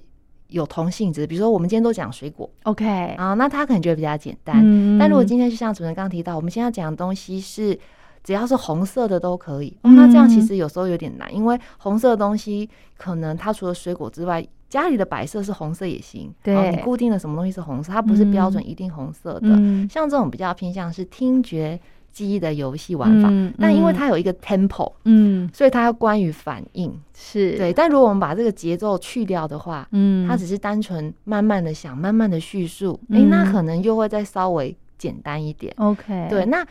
[0.48, 2.85] 有同性质，比如说我们今天都讲水果，OK
[3.16, 4.56] 啊，那他可能觉得比较简单。
[4.98, 7.78] 但如果今天就像主持人刚刚提到，我们现在讲的东西是
[8.24, 16.35] 只要是红色的都可以，那这样其实有时候有点难，因为红色的东西可能它除了水果之外，家里的摆设是红色也行。
[16.42, 19.48] 对，你固定的什么东西是红色，它不是标准一定红色的。
[19.88, 21.80] 像这种比较偏向是听觉。
[22.12, 27.72] 记忆的游戏玩法，但因为它有一个 tempo，嗯，所以它要关于反应是对。
[27.72, 35.72] 但如果我们把这个节奏去掉的话，嗯，它只是单纯慢慢的想，慢慢的叙述，哎，那可能又会再稍微简单一点。
[35.79, 36.66] OK，对，那。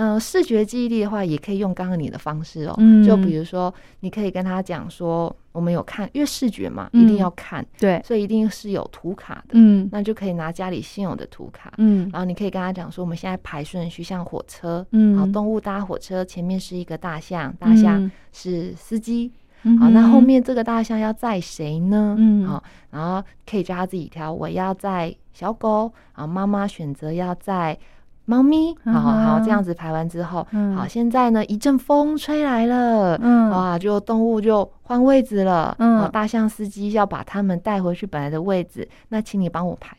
[0.00, 2.74] 嗯，视觉记忆力的话，也可以用刚刚你的方式哦。
[3.06, 9.50] 就比如说，你可以跟他讲说，我们有看，因为视觉嘛，一定要看，对，所以一定是有图卡的。
[9.52, 11.74] 嗯，那就可以拿家里现有的图卡。
[11.76, 19.30] 嗯，然后你可以跟他讲说，我们现在排顺序，像火车，嗯，好，动物搭火车，前面是一个大象，大象是司机。
[19.78, 22.16] 好，那后面这个大象要载谁呢？
[22.18, 27.78] 嗯，好，然后可以叫他自己挑，我要载小狗，然后妈妈选择要载。
[28.30, 39.96] 猫咪，好好这样子排完之后，好，现在呢一阵风吹来了，嗯，哇，就动物就换位置了，嗯，大象司机要把他们带回去本来的位置，那请你帮我排，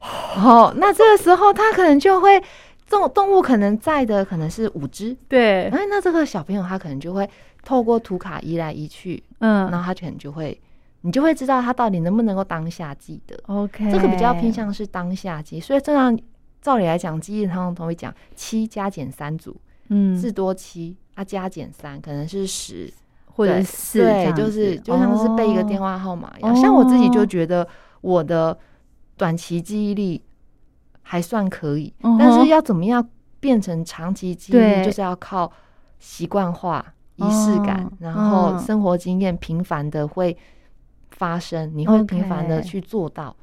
[0.00, 2.40] 好， 那这个时候他可能就会，
[2.88, 7.30] 这种动物可能在的可能是五只，对，哎，那这个小朋友他可能就会
[7.64, 10.60] 透过图卡移来移去，嗯，然后他可能就会，
[11.02, 16.18] 你就会知道他到底能不能够当下记得，OK，这个比较偏向是当下记，所以这样。
[16.62, 19.54] 照理来讲，记忆常常都会讲七加减三组，
[19.88, 22.90] 嗯，至多七，啊加减三可能是十。
[23.34, 26.54] 或者四，对，就是就像是背一个电话号码一样。
[26.54, 27.66] 像我自己就觉得
[28.02, 28.56] 我的
[29.16, 30.20] 短期记忆力
[31.00, 33.08] 还算可以，但是要怎么样
[33.40, 35.50] 变成长期记忆力，就是要靠
[35.98, 36.84] 习惯化、
[37.16, 40.36] 仪式感，然后生活经验频繁的会
[41.12, 43.34] 发生，你会频繁的去做到。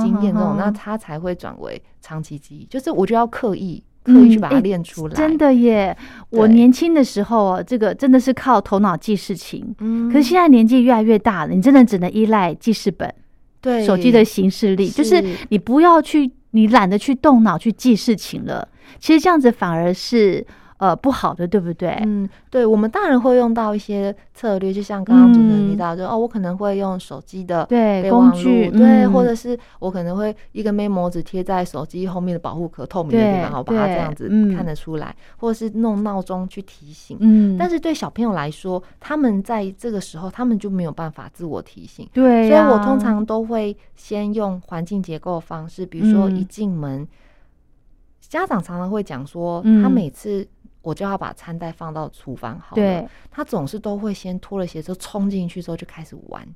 [0.00, 2.64] 经验这种，那他才会转为长期记忆。
[2.66, 5.14] 就是我就要刻意刻意去把它练出来。
[5.14, 5.96] 真的耶！
[6.30, 9.74] 我年轻的时候，这个真的是靠头脑记事情。
[9.78, 13.12] 嗯，可是现在年纪越来越大了，你真的只能依赖记事本，
[13.60, 18.68] 对手机的形式力，就是你不要去，你懒得去动脑去记事情了。
[18.98, 20.46] 其实这样子反而是。
[20.78, 21.90] 呃，不好的，对不对？
[22.04, 37.16] 嗯，对，我们大人会用到一些策略，就像刚刚主持人提到，就哦，我可能会用手机的对工具，对，或者是我可能会一个 memo 纸贴在手机后面的保护壳透明的地方，好把它这样子看得出来，或者是弄闹钟去提醒。
[37.20, 42.06] 嗯，但是对小朋友来说，他们在这个时候，他们就没有办法自我提醒。
[42.12, 47.06] 对，所以我通常都会先用环境结构方式，比如说一进门，
[48.20, 50.44] 家长常常会讲说，他每次。
[50.84, 53.10] 我就要把餐袋放到厨房好了。
[53.30, 56.46] 他总是都会先脱了鞋之后冲进去之后就开始玩。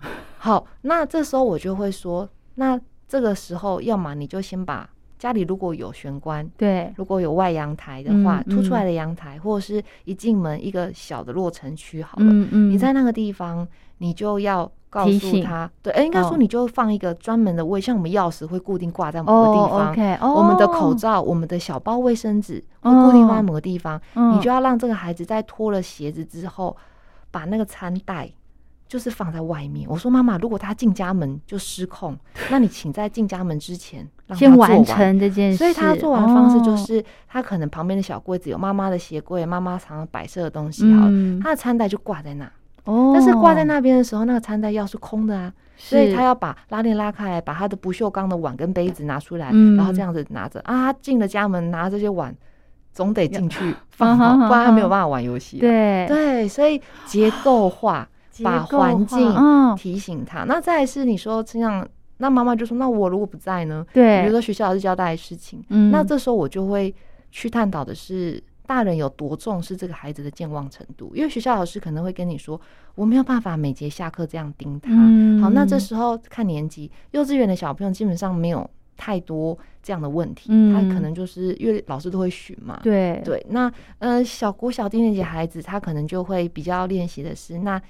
[0.38, 13.66] 好，那这时候我就会说，那这个时候要么你就先把家里如果有玄关，对，如果有外阳台的话，凸出来的阳台，或者是一进门一个小的落成区好了，嗯嗯，你在那个地方
[14.04, 14.70] 你就要。
[14.94, 24.00] 告诉他，对，哎，应该说你就放一个专门的位，像我们钥匙会固定挂在某个地方，我们的口罩、我们的小包卫生纸会固定放在某个地方，
[24.32, 26.76] 你就要让这个孩子在脱了鞋子之后，
[27.32, 28.30] 把那个餐袋
[28.86, 29.84] 就是放在外面。
[29.90, 32.16] 我说妈妈，如果他进家门就失控，
[32.48, 34.84] 那你请在进家门之前先完。
[34.84, 35.58] 成这件事。
[35.58, 41.08] 所以他做完方式就是，他可能旁边的小柜子有妈妈的鞋柜，妈妈常常摆设的东西，好，
[41.42, 42.48] 他的餐袋就挂在那。
[42.84, 52.34] 哦，但是挂在那边的时候，那个餐袋要是空的啊，所以他要把拉链拉开来，把他的不锈钢的碗跟杯子拿出来，然后这样子拿着啊，进了家门拿这些碗，
[52.92, 55.58] 总得进去放好， 不然他没有办法玩游戏。
[55.58, 58.08] 对对，所以结构化，
[58.44, 60.44] 把环境嗯提醒他。
[60.44, 61.86] 那再是你说这样，
[62.18, 63.84] 那妈妈就说，那我如果不在呢？
[63.92, 66.94] 对比如，说学校老师交代的事情，嗯那这时候我就会
[67.30, 68.42] 去探讨的是。
[68.66, 71.14] 大人有多重视这个孩子的健忘程度？
[71.14, 72.60] 因为学校老师可能会跟你说，
[72.94, 74.90] 我没有办法每节下课这样盯他。
[74.92, 82.80] 嗯好，那这时候看年级，幼稚园的小朋友基本上没有太多这样的问题，嗯他可能就是因为老师都会巡嘛。
[82.82, 87.80] 对对，那呃，小国小低年级孩子，他可能就会比较练习的是，那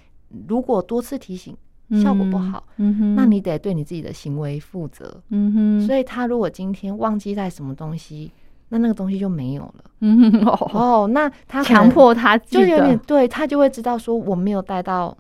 [0.48, 1.56] 如果多次提醒
[2.02, 5.22] 效果不好，，嗯哼，那你得对你自己的行为负责。
[5.28, 8.32] 嗯哼，所以他如果今天忘记带什么东西，
[8.68, 9.84] 那那个东西就没有了。
[10.00, 15.16] 嗯哦，哦，那他强迫他就有点对他就会知道说我没有带到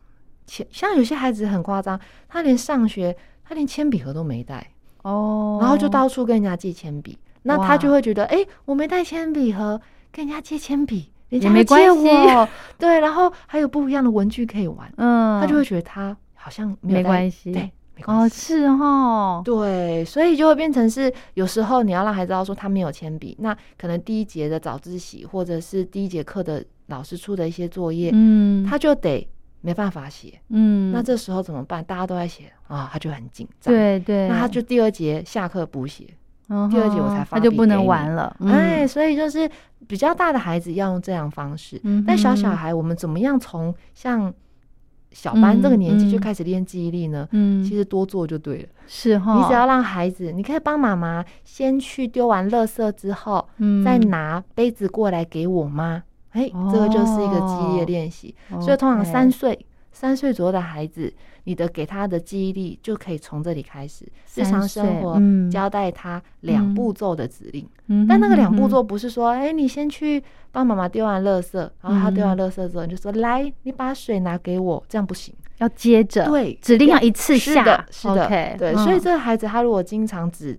[0.46, 4.66] 铅，像有些孩子很夸张，他连上学他连铅笔盒都没带，
[5.02, 9.80] 哦，然后就到处跟人家借铅笔，那他就会觉得，哎、我没带铅笔盒，
[10.12, 17.52] 跟人家借铅笔，人家借我，对，然后还有不一样的文具可以玩，嗯，他就会觉得他好像没有带没关系。
[17.52, 29.28] 对，没关哦，是哦，对，所以就会变成是，有时候你要让孩子知道说他没有铅笔，那可能第一节的早自习或者是第一节课的老师出的一些作业，嗯，他就得
[29.60, 30.38] 没办法写。
[30.50, 31.82] 嗯，那这时候怎么办？
[31.84, 36.06] 大家都在写啊，他就很紧张。，对对，那他就第二节下课补写。
[36.50, 39.50] 嗯第二节我才发他就不能玩了，嗯哎，，所以就是
[39.86, 44.30] 比较大的孩子要用这样方式，嗯但小小孩我们怎么样从像
[45.14, 47.26] 小班这个年纪就开始练记忆力呢？
[47.30, 48.68] 嗯，其实多做就对了。
[48.86, 56.02] 是哈，你只要让孩子，你可以帮妈妈先去丢完垃圾之后，嗯再拿杯子过来给我妈。
[56.32, 58.34] 哎，这个就是一个记忆练习。
[58.60, 64.04] 所以通常三岁、三岁左右的孩子，你的给他的记忆力就可以从这里开始。
[64.34, 75.32] 日常生活交代他两嗯步骤的指令，嗯但那个两步骤不是说，哎，你先去帮妈妈丢完垃圾，然后他丢完垃圾之后，你就说来，你把水拿给我，这样不行。
[75.58, 78.78] 要接着，对指令要一次下，是的，是的 OK，对，嗯。
[78.84, 80.58] 所以这个孩子他如果经常只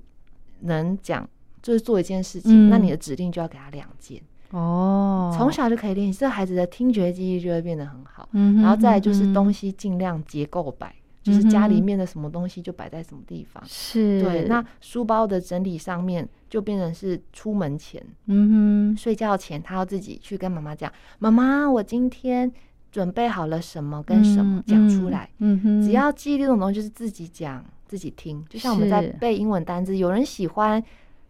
[0.62, 1.28] 能讲，
[1.62, 2.70] 就是做一件事情，嗯。
[2.70, 4.22] 那你的指令就要给他两件，
[4.56, 8.30] 哦，从小就可以练习，这孩子的听觉记忆就会变得很好。
[8.32, 13.64] 嗯哼，然后再来就是东西西尽量结构摆，就是家里面的什么东西就摆在什么地方。
[13.66, 22.52] 是，对，那书包的整理上面就变成是出门前、嗯哼，睡觉前，他要自己去跟妈妈讲：“妈妈，我今天
[22.92, 25.30] 准备好了什么跟什么，讲出来。
[25.40, 28.44] 嗯哼，只要记忆这种东西，就是自己讲、自己听。
[28.50, 30.82] 就像我们在背英文单词，有人喜欢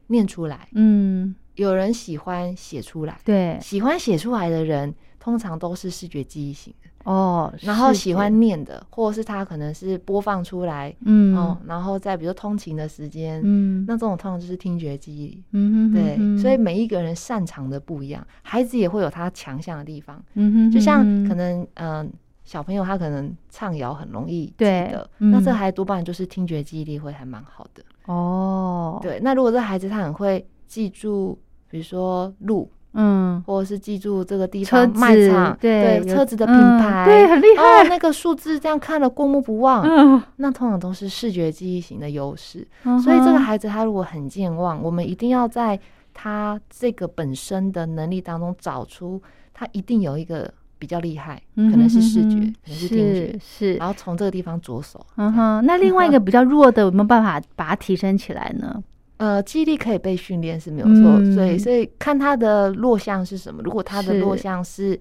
[0.08, 3.20] 念出来，嗯，有人喜欢写出来。
[3.24, 6.90] 对，喜欢写出来的人，通常都是视觉记忆型的。
[7.06, 15.44] 哦，然后，喜欢念的，或者是他可能是播放出来，嗯，哦，然后在比如说通勤的时间，嗯，那这种通常就是听觉记忆。
[15.52, 20.20] 嗯哼，对，所以，每一个人擅长的不一样，孩子也会有他强项的地方。
[20.34, 22.12] 嗯哼，就像可能，嗯、
[22.44, 27.84] 小朋友他可能唱谣很容易记对得，嗯那这孩子多半就是听觉记忆力会还蛮好的。
[28.08, 31.38] 哦，，对，那如果这孩子他很会记住，
[31.76, 37.62] 比如说路，嗯，或者是记住这个地方卖场，对有车子的品嗯牌，对很厉害。
[37.62, 42.66] 哦，那个数字这样看了过目不忘，嗯，那通常都是视觉记忆型的优势。
[42.86, 45.78] 嗯所以这个孩子他如果很健忘，我们一定要在
[46.14, 49.22] 他这个本身的能力当中找出
[49.54, 55.06] 他一定有一个比较厉害，嗯可能是视觉，可能是听觉，是，然后从这个地方着手。
[55.18, 58.82] 嗯哼，那另外一个比较弱的，有没有办法把它提升起来呢？
[59.18, 63.62] 呃，记忆力可以被训练是没有错，嗯所以所以看他的弱项是什么。
[63.64, 65.00] 如果他的弱项是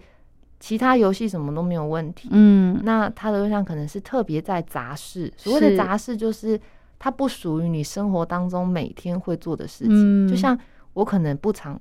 [0.61, 5.33] 其他游戏什么都没有问题，嗯，那他的弱项可能是特别在杂事。
[5.37, 6.59] 所谓的杂事就是
[6.99, 10.27] 它不属于你生活当中每天会做的事情。
[10.27, 10.57] 嗯就像
[10.93, 11.79] 我可能不常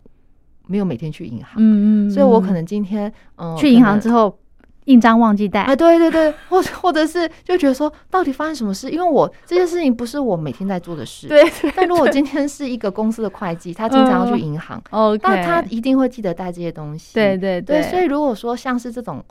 [0.65, 4.37] 没有每天去银行，嗯嗯，所以我可能今天嗯、去银行之后。
[4.83, 8.89] 后印章忘记带哎，，对对对，或或者是就觉得说，到底发生什么事？
[8.89, 11.27] 因为我这件事情不是我每天在做的事。。
[11.27, 11.43] 对
[11.75, 17.13] 但如果今天是一个公司的会计，他经常要去银行那他一定会记得带这些东西。
[17.13, 19.23] 对对对，所以如果说像是这种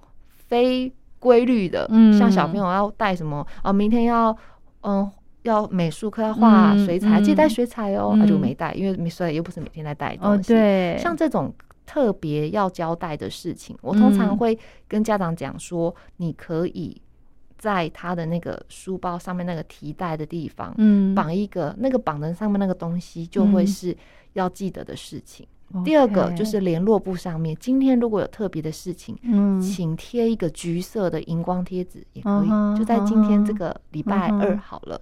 [0.49, 4.37] 非规律的，嗯像小朋友要带什么啊，明天要
[4.83, 5.09] 嗯
[5.43, 10.53] 要美术课要画嗯水彩，记得带水彩哦，他、嗯就没带，因为没水彩又不是每天在带的哦东西。
[10.53, 11.53] 对，像这种
[11.85, 17.01] 特别要交代的事情，我通常嗯会跟家长讲说，你可以
[17.59, 20.75] 在他的那个书包上面那个提带的地方。
[20.79, 23.97] 嗯绑一个，那个绑的上面那个东西就会嗯是
[24.33, 25.47] 要记得的事情。
[25.85, 35.01] 第二个就是联络簿上面，今天如果有特别的事情，嗯请贴一个橘色的荧光贴纸也可以，就在今天这个礼拜二好了，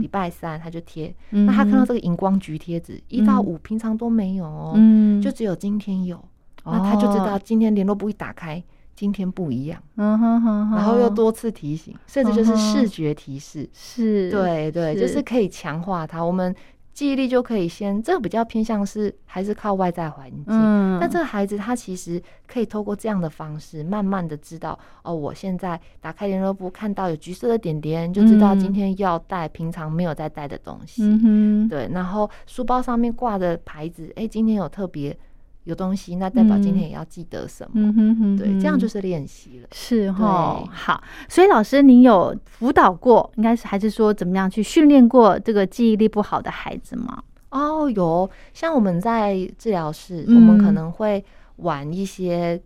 [0.00, 1.14] 礼拜三他就贴。
[1.30, 6.22] 嗯那他看到哼这个荧光橘贴纸，一到五平常都没有哦，嗯就只有今天有，
[6.64, 8.62] 那他就知道今天联络簿一打开。
[8.94, 16.22] 今天不一样，然后又多次提醒，甚至就是视觉提示，是，对对，就是可以强化它。
[16.22, 16.54] 我们。
[16.92, 20.44] 记忆力就可以先，这个比较偏向是还是靠外在环境。
[20.46, 31.02] 嗯，但这个孩子他其实可以透过这样的方式，慢慢的知道哦，我现在打开联络簿看到有橘色的点点，就知道今天要带平常没有在带的东西。
[31.02, 35.16] 嗯对，然后书包上面挂的牌子，哎，今天有特别。
[35.64, 37.70] 有东西，那代表今天也要记得什么？
[37.74, 39.68] 嗯哼哼，对，这样就是练习了。
[39.72, 41.02] 是哈，好。
[41.28, 47.22] 所以老师，您有辅导过，应该是还是说怎么样去训练过这个记忆力不好的孩子吗？
[47.50, 48.28] 哦，有。
[48.52, 51.24] 像我们在治疗室，我们可能会
[51.56, 52.60] 玩一些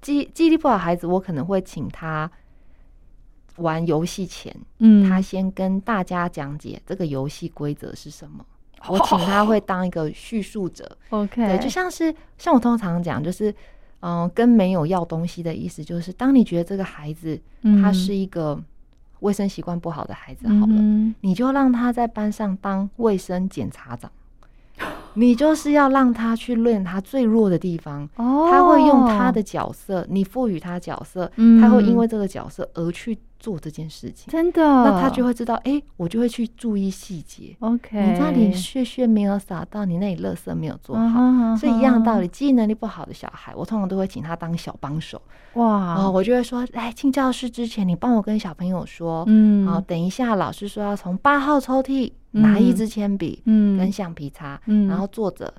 [0.00, 2.30] 记记忆力不好孩子，我可能会请他
[3.56, 8.42] 玩游戏前，嗯，他先跟大家讲解这个游戏规则是什么。
[8.86, 13.52] 我请他会当一个叙述者， OK，对，就像是像我通常讲，就是
[14.00, 17.38] 嗯，跟没有要东西的意思，就是当你觉得这个孩子
[17.82, 18.58] 他是一个
[19.20, 20.74] 卫生习惯不好的孩子，好了，
[21.22, 24.10] 你就让他在班上当卫生检查长，
[25.14, 33.18] 你就是要让他去练他最弱的地方，他会用他的角色，你赋予他角色，他会因为这个角色而去。
[33.38, 37.56] 做这件事情，真的，那他就会知道，哎，我就会去注意细节。
[37.60, 45.22] OK，你那里屑屑没有撒到，你那里垃圾没有做好，所以一样道理，记忆能力不好的小孩，我通常都会请他当小帮手。
[45.54, 55.54] 哇，哦，我就会说，来进教室之前，你帮我跟小朋友说，嗯，好，等一下老师说要从八号抽屉拿一支铅笔，嗯，跟橡皮擦，嗯，然后坐着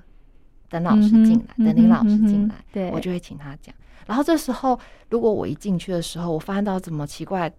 [0.68, 3.74] 等老师进来，等林老师进来，对，我就会请他讲。
[4.06, 4.78] 然后这时候，
[5.08, 7.50] 如果我一进去的时候，我发现到怎么奇怪。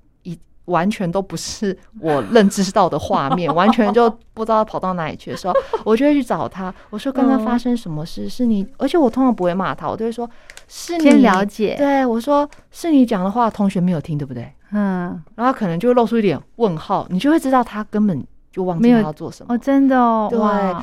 [0.72, 5.54] 完全都不是我认知到的画面， 完全就不知道跑到哪里去的时候，
[5.86, 6.74] 我就会去找他。
[6.90, 8.28] 我说：“刚刚发生什么事？
[8.28, 10.28] 是你？”而且我通常不会骂他，我都会说
[10.68, 11.76] ：“是你。”先了解。
[11.78, 15.22] 对，我说：“是你讲的话，同学没有听，对不对？”嗯。
[15.36, 19.54] 然后可能就会露出一点问号，你就会知道他根本就忘记他要做什么。
[19.54, 20.28] 哦，真的哦。
[20.30, 20.40] 对。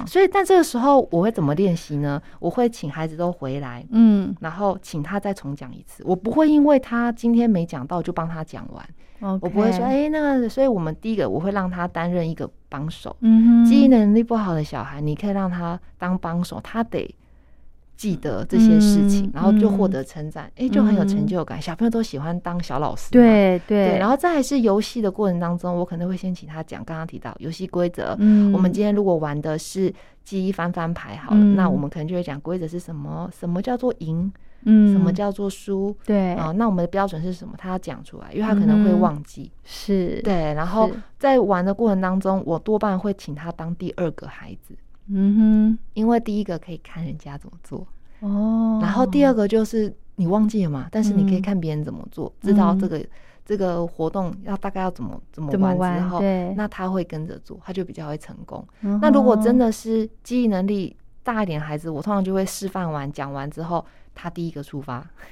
[0.06, 2.20] 所以，但这个时候我会怎么练习呢？
[2.40, 6.02] 我会请孩子都回来，嗯，然后请他再重讲一次。
[6.06, 8.84] 我不会因为他今天没讲到就帮他讲完。
[9.40, 13.14] 我不会说，哎，那个，所以我们第一个我会让他担任一个帮手。
[13.20, 17.12] 嗯哼，记忆能力不好的小孩，你可以让他当帮手，他得
[17.98, 21.60] 记得这些事情，然后就获得称赞，哎，就很有成就感。
[21.60, 23.98] 小朋友都喜欢当小老师，对对。
[23.98, 28.16] 然后再是游戏的过程当中，我可能会先请他讲刚刚提到游戏规则。
[28.20, 29.92] 嗯，我们今天如果玩的是
[30.24, 34.32] 记忆翻翻牌，好了，那我们可能就会讲规则是什么，什么叫做赢。
[34.62, 35.96] 嗯，什么叫做输？
[36.04, 37.54] 对啊，那我们的标准是什么？
[37.56, 39.50] 他要讲出来，因为他可能会忘记。
[39.64, 40.52] 是，对。
[40.54, 44.74] 然后在玩的过程当中，我多半会请他当第二个孩子。
[45.10, 47.86] 嗯哼，因为第一个可以看人家怎么做。
[48.20, 53.04] 哦，然后第二个就是你忘记了嘛，但是你可以看别人怎么做，知道这个
[53.44, 56.20] 这个活动要大概要怎么怎么玩之后，
[56.56, 58.66] 那他会跟着做，他就比较会成功。
[59.00, 63.84] 那如果真的是记忆能力大一点孩子，我通常就会示范完讲完之后。
[64.20, 64.98] 他第一个出发，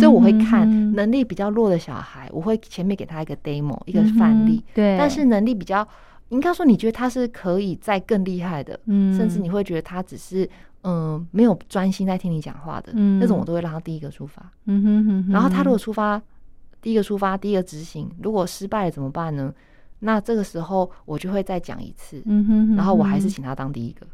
[0.00, 4.64] 所以我会看能力比较弱的小孩，我会前面给他一个 demo 一个范例。
[4.72, 5.86] 对，但是能力比较，
[6.32, 10.48] 应该说你觉得他是可以再更厉害的，嗯，甚至你会觉得他只是
[10.82, 14.42] 嗯没有专心在听你讲话的，嗯，那种我都会让他第一个出发。
[14.64, 15.32] 嗯哼哼。
[15.32, 16.20] 然后他如果出发，
[16.80, 19.52] 第一个出发，第一个执行，如果失败了怎么办呢？
[20.00, 24.04] 那这个时候我就会再讲一次，嗯哼，然后我还是请他当第一个，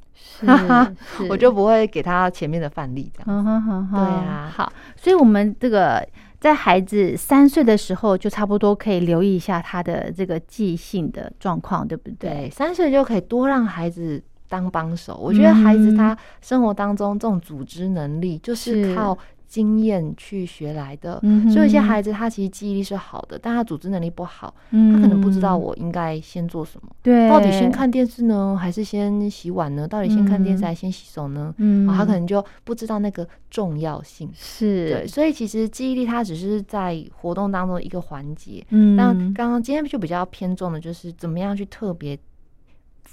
[1.31, 3.89] 我就不会给他前面的范例这样。
[3.91, 6.07] 对啊，好，所以我们这个
[6.41, 12.31] 在孩子三岁的时候就差不多可以留意一下他的这个记性的状况，对不对？
[12.31, 15.17] 对，三岁就可以多让孩子当帮手。
[15.21, 19.17] 我觉得孩子他生活当中这种组织能力就是靠。
[19.49, 21.19] 经验去学来的，
[21.51, 29.89] 所以有些孩子他其实记忆力是好的，但他组织能力不好，他可能不知道我应该先做什么，对，到底先看电视呢，还是先洗碗呢？
[29.89, 31.55] 到底先看电视还是先洗手呢？
[31.57, 34.91] 嗯，他可能就不知道那个重要性，是。
[34.91, 42.19] 对，所以其实记忆力它只是在活动当中一个环节，嗯，那刚刚今天就比较偏重的就是怎么样去特别。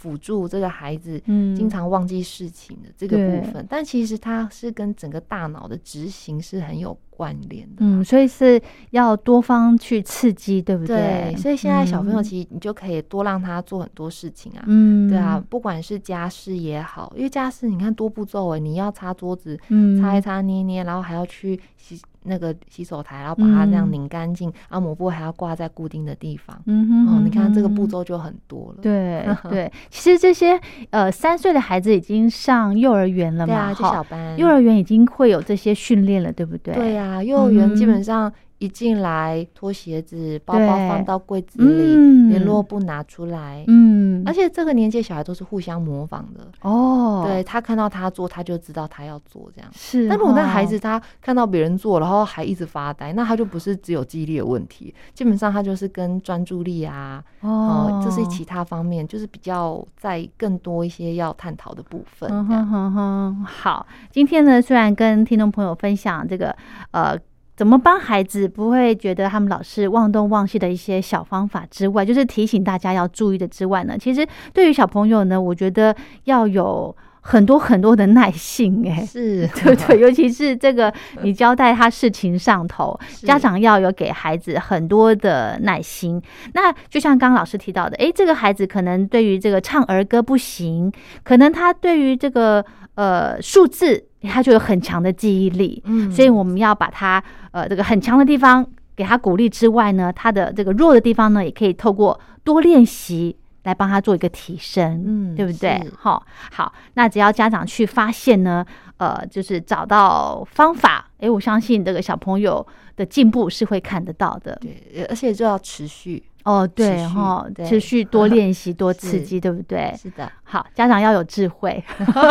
[0.05, 1.19] 辅助这个孩子
[1.57, 7.77] 经常忘记事情的这个部分，但其实它是跟整个大脑的执行是很有关联的。
[7.79, 11.35] 嗯，所以是要多方去刺激，对不对？
[11.37, 14.63] 所以现在小朋友其实你就可以多让他做很多事情啊。
[14.67, 19.59] 嗯，对啊，不管是家事也好，因为家事你看多步骤哎，你要擦桌子，
[19.99, 21.99] 擦一擦捏捏，然后还要去洗。
[22.25, 26.59] 那个洗手台，然后把它那样拧干净，然后抹布还要挂在固定的地方。
[26.65, 28.81] 嗯哼，哦，你看这个步骤就很多了。
[28.81, 30.59] 对 对，其实这些
[30.89, 33.73] 呃三岁的孩子已经上幼儿园了嘛？
[33.73, 34.37] 对啊，小班。
[34.37, 36.73] 幼儿园已经会有这些训练了，对不对？
[36.73, 38.31] 对呀，幼儿园基本上。
[38.65, 47.23] 一进来脱鞋子，包包放到柜子里，联络簿拿出来，嗯，而且这个年纪小孩都是互相模仿的哦。
[47.27, 49.69] 对他看到他做，他就知道他要做这样。
[49.73, 62.27] 是，但如果那孩子他看到别人做，然后还一直发呆，那他就不是只有记忆力的问题，基本上他就是跟专注力啊，哦，这是其他方面，就是比较在更多一些要探讨的部分。
[62.31, 66.55] 嗯哼哼哼，好，今天呢，虽然跟听众朋友分享这个
[66.89, 67.15] 呃。
[67.55, 73.97] 怎么帮孩子不会觉得他们老是忘东忘西的一些小方法之外，就是提醒大家要注意的之外呢？
[73.97, 75.95] 其实对于小朋友呢，我觉得
[76.25, 79.99] 要有很多很多的耐性，哎，是 对不对？
[79.99, 86.21] 尤其是这个你交代他事情上头，家长要有给孩子很多的耐心。
[86.53, 90.91] 那就像刚刚老师提到的，哎，这个孩子可能对于这个唱儿歌不行，
[91.23, 94.07] 可能他对于这个呃数字。
[94.25, 98.65] 他就有很强的记忆力，嗯，所以我们要把他呃这个很强的地方
[98.95, 105.81] 给他鼓励之外呢，他的这个弱的地方呢，也可以透过多练习来帮他做一个提升，嗯，对不对？
[105.97, 108.65] 好，好，那只要家长去发现呢，
[108.97, 112.65] 呃，就是找到方法，哎，我相信这个小朋友
[112.95, 116.23] 的进步是会看得到的，对，而且就要持续。
[116.45, 119.93] 哦，对哈，持续多练习，多刺激， 对不对？
[119.99, 121.83] 是的，好，家长要有智慧，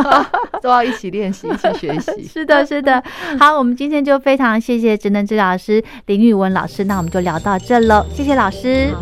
[0.62, 2.23] 都要一起练习，一起学习。
[2.27, 3.03] 是的，是的。
[3.41, 8.95] 好，我们今天就非常谢谢职能治疗师林玉文老师，那我们就聊到这了，谢谢老师。